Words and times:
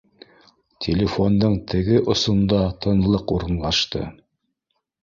Телефондың 0.85 1.59
теге 1.73 2.01
осонда 2.15 2.65
тынлыҡ 2.87 3.37
урынлашты 3.39 4.07